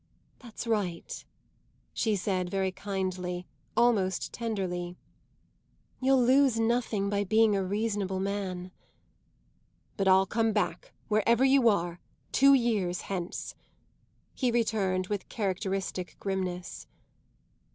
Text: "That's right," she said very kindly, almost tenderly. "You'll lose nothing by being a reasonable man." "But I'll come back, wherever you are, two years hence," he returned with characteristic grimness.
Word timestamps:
"That's 0.39 0.65
right," 0.65 1.23
she 1.93 2.15
said 2.15 2.49
very 2.49 2.71
kindly, 2.71 3.45
almost 3.77 4.33
tenderly. 4.33 4.97
"You'll 5.99 6.23
lose 6.23 6.59
nothing 6.59 7.07
by 7.07 7.23
being 7.23 7.55
a 7.55 7.63
reasonable 7.63 8.19
man." 8.19 8.71
"But 9.97 10.07
I'll 10.07 10.25
come 10.25 10.53
back, 10.53 10.91
wherever 11.07 11.45
you 11.45 11.69
are, 11.69 11.99
two 12.31 12.55
years 12.55 13.01
hence," 13.01 13.53
he 14.33 14.49
returned 14.49 15.05
with 15.05 15.29
characteristic 15.29 16.17
grimness. 16.19 16.87